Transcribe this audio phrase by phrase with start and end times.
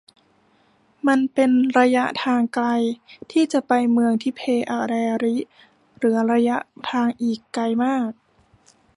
[1.07, 2.67] มันเป็นระยะทางไกล
[3.31, 4.93] ที่จะไปเมืองทิเพอะแร
[5.23, 5.35] ริ
[5.97, 6.57] เหลือระยะ
[6.89, 8.09] ทางอีกไกลมาก